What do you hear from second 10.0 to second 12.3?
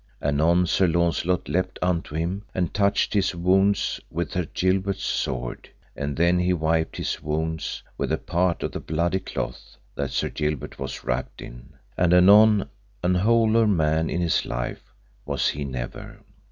Sir Gilbert was wrapped in, and